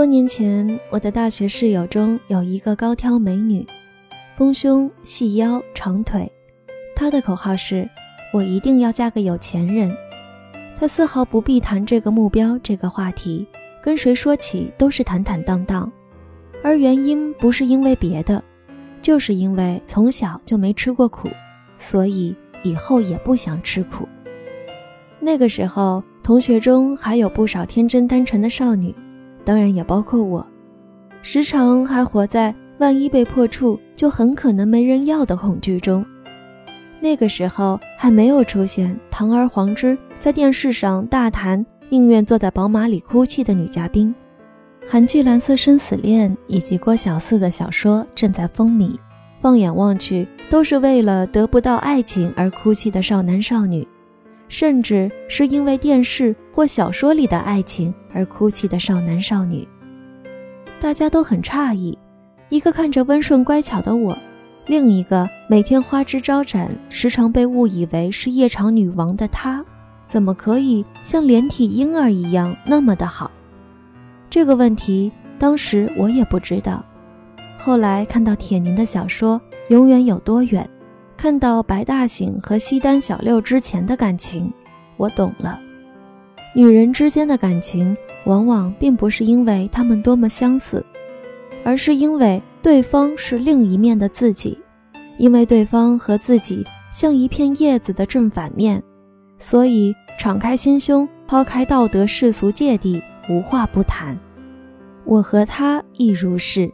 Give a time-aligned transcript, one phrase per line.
[0.00, 3.66] 多年前，我的大学室友中有一个高挑美女，
[4.34, 6.26] 丰胸细腰长腿，
[6.96, 7.86] 她的口号是
[8.32, 9.94] ：“我一定要嫁个有钱人。”
[10.74, 13.46] 她丝毫不避谈这个目标这个话题，
[13.82, 15.92] 跟谁说起都是坦坦荡荡。
[16.64, 18.42] 而原因不是因为别的，
[19.02, 21.28] 就是因为从小就没吃过苦，
[21.76, 24.08] 所以以后也不想吃苦。
[25.20, 28.94] 那个时候，同学中还有不少天真单纯的少女。
[29.44, 30.46] 当然也包括我，
[31.22, 36.04] 时常还活在万一被破处就很可能没人要的恐惧中。
[37.00, 44.14] 那个时候还没有出现堂而皇之在电视上大谈宁愿坐在宝马里哭泣的女嘉宾，
[44.86, 48.96] 韩剧《蓝色生死恋》以及郭小四的小说正在风靡，
[49.40, 53.86] 放眼望去都是为了得不到爱情而哭泣的少男少女。
[54.50, 59.66] 甚至是因为电视或小说里的爱情而哭泣的少男少女，
[60.80, 61.96] 大家都很诧异：
[62.48, 64.18] 一个看着温顺乖巧的我，
[64.66, 69.64] 另一个每天花枝招展、时常被误以为是夜场女王的她，
[70.08, 73.30] 怎么可以像连体婴儿一样那么的好？
[74.28, 76.84] 这个问题当时我也不知道，
[77.56, 80.68] 后来看到铁凝的小说《永远有多远》。
[81.20, 84.50] 看到白大醒和西单小六之前的感情，
[84.96, 85.60] 我懂了。
[86.54, 90.82] 女人之间的感情，往往并不是因为她们多么相似，
[91.62, 94.58] 而是因为对方是另一面的自己，
[95.18, 98.82] 因为对方和自己像一片叶子的正反面，
[99.36, 102.98] 所以敞开心胸，抛开道德世俗芥蒂，
[103.28, 104.18] 无话不谈。
[105.04, 106.72] 我和他亦如是。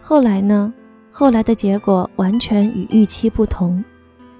[0.00, 0.72] 后来呢？
[1.16, 3.82] 后来的结果完全与预期不同，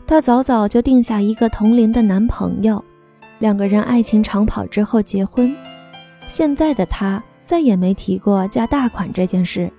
[0.08, 2.84] 她早早就定下一个同龄的男朋友，
[3.39, 5.55] 两个人爱情长跑之后结婚。
[6.27, 9.72] 现在的她再也没提过嫁大款这件事，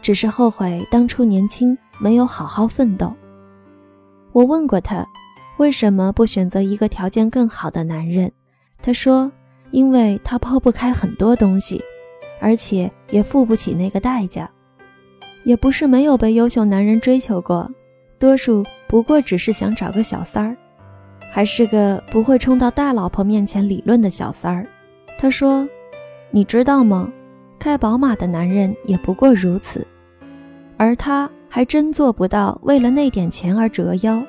[0.00, 3.12] 只是后悔当初年轻没有好好奋斗。
[4.30, 5.04] 我问过她，
[5.56, 8.30] 为什么不选择一个条件更好的男人？
[8.80, 9.28] 她说，
[9.72, 11.82] 因为他抛不开很多东西，
[12.40, 14.48] 而且也付不起那个代价。
[15.46, 17.70] 也不是没有被优秀男人追求过，
[18.18, 20.56] 多数不过只是想找个小三儿，
[21.30, 24.66] 还是个不会冲到大老婆面前理论的小三儿。
[25.16, 25.66] 他说
[26.32, 27.08] ：“你知道吗？
[27.60, 29.86] 开宝马的男人也不过如此，
[30.76, 34.20] 而他还真做不到为了那点钱而折腰。”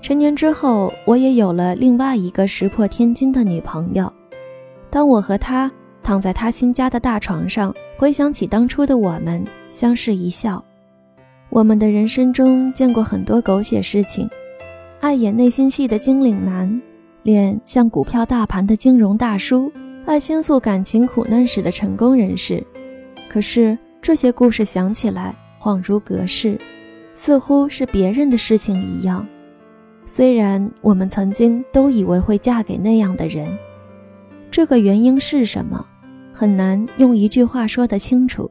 [0.00, 4.10] 成年之后，我也有了另外一个石破天惊的女朋友。
[4.90, 5.68] 当我和她。
[6.04, 10.62] 躺在他新家的大床上，回想起当初的我们，相视一笑。
[11.48, 14.28] 我们的人生中见过很多狗血事情，
[15.00, 16.82] 爱演内心戏的精灵男，
[17.22, 19.72] 脸像股票大盘的金融大叔，
[20.04, 22.62] 爱倾诉感情苦难史的成功人士。
[23.26, 26.60] 可是这些故事想起来恍如隔世，
[27.14, 29.26] 似乎是别人的事情一样。
[30.04, 33.48] 虽然我们曾经都以为会嫁给那样的人，
[34.50, 35.82] 这个原因是什么？
[36.36, 38.50] 很难用一句话说得清楚，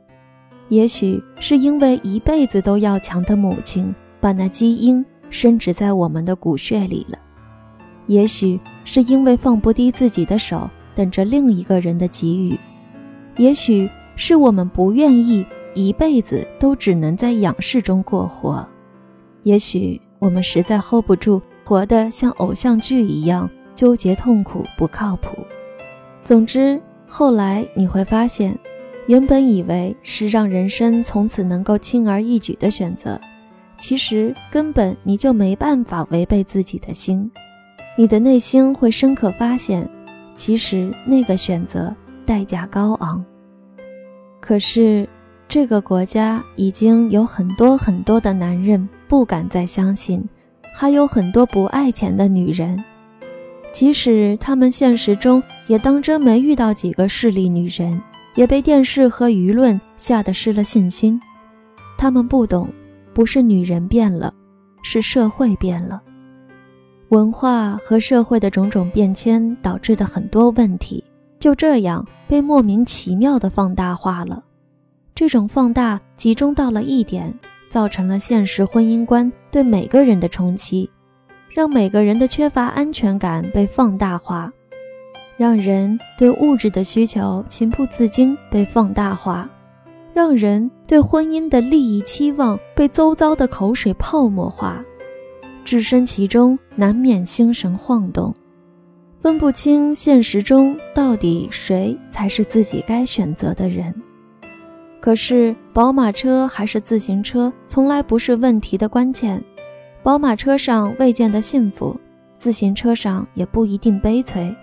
[0.70, 7.20] 也许是因为一辈子都要强的母亲把那基因深植在我们的骨血里了，
[8.08, 12.58] 也许是因为放不低自己的手等着另一个人的给予，
[13.36, 18.66] 也许是我们不愿意一辈子都只能在仰视中过活，
[19.44, 25.46] 也许我们实在 hold 不住活得像偶像剧一样纠结痛苦不靠谱，
[26.24, 26.82] 总之。
[27.16, 28.58] 后来你会发现，
[29.06, 33.22] 原本以为是让人生从此能够轻而易举的选择，
[33.78, 37.32] 其实根本你就没办法违背自己的心。
[37.96, 39.88] 你的内心会深刻发现，
[40.36, 43.24] 其实那个选择代价高昂。
[44.40, 45.08] 可是，
[45.48, 50.28] 这个国家已经有很多很多的男人不敢再相信，
[50.74, 52.84] 还有很多不爱钱的女人。
[53.74, 58.00] 即使他们现实中也当真没遇到几个势利女人，
[58.36, 61.20] 也被电视和舆论吓得失了信心。
[61.98, 62.70] 他们不懂，
[63.14, 64.32] 不是女人变了，
[64.84, 66.02] 是社会变了。
[67.10, 71.04] 文化和社会的种种变迁导致的很多问题，
[71.40, 74.44] 就这样被莫名其妙的放大化了。
[75.16, 77.34] 这种放大集中到了一点，
[77.70, 80.90] 造成了现实婚姻观对每个人的冲击。
[81.54, 84.52] 让每个人的缺乏安全感被放大化，
[85.38, 89.48] 让人对物质的需求情不自禁被放大化，
[90.14, 94.84] 让人对婚姻的利益期望被周遭的口水泡沫化，
[95.64, 98.34] 置身其中难免心神晃动。
[99.20, 103.94] 分不清现实中到底谁才是自己该选择的人。
[105.00, 109.42] 可是，宝马车还是自行车，从来不是问题的关键。
[110.04, 111.98] 宝马车上未见得幸福，
[112.36, 114.54] 自行车上也不一定悲催。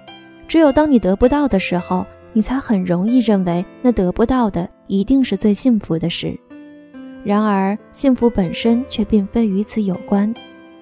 [0.46, 2.04] 只有当你得不到的时候，
[2.34, 6.38] 你才很容易认为那得不到的一定是最幸福的事。
[7.25, 10.32] 然而，幸福本身却并非与此有关。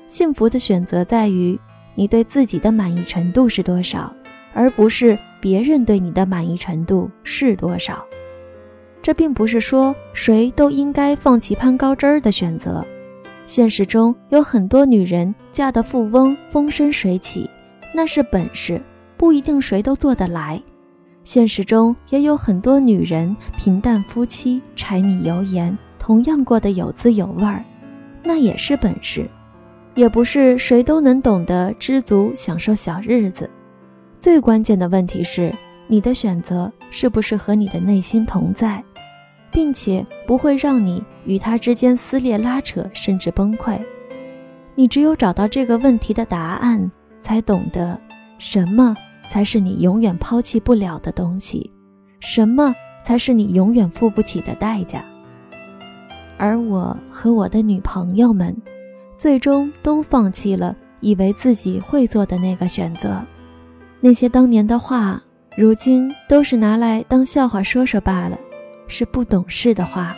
[0.08, 1.56] 幸福的选择在于
[1.94, 4.12] 你对自己的满意程度是多少，
[4.54, 8.04] 而不是别人对你的满意程度是多少。
[9.00, 12.84] 这并不是说谁都应该放弃攀高枝儿的选择。
[13.48, 17.48] 现实中有很多女人嫁的富翁风生水起，
[17.94, 18.78] 那是本事，
[19.16, 20.62] 不一定谁都做得来。
[21.24, 25.76] 现实中也有很多女人平淡夫妻，柴米油盐。
[25.98, 27.64] 同样过得有滋有味儿，
[28.22, 29.26] 那也是本事，
[29.94, 33.48] 也不是谁都能懂得知足享受小日子。
[34.20, 35.50] 最关键的问题是，
[35.86, 38.84] 你的选择是不是和你的内心同在，
[39.50, 43.78] 并且不会让你与他之间撕裂拉扯，甚至崩溃。
[44.74, 46.90] 你只有找到这个问题的答案，
[47.20, 48.00] 才懂得
[48.38, 48.96] 什么
[49.28, 51.70] 才是你永远抛弃不了的东西，
[52.18, 55.04] 什么才是你永远付不起的代价。
[56.38, 58.56] 而我和我的女朋友们，
[59.18, 63.20] 最终都放弃了以为自己会做的那个选择。
[64.00, 65.20] 那些当年的话，
[65.58, 68.38] 如今都是拿来当笑话说说罢了，
[68.86, 70.16] 是不懂事的话。